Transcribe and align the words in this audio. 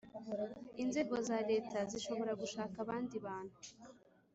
Inzego 0.83 1.15
za 1.27 1.37
Leta 1.49 1.77
zishobora 1.91 2.31
gushaka 2.41 2.75
abandi 2.85 3.15
bantu 3.25 3.57